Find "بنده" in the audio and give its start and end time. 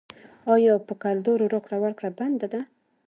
2.19-2.47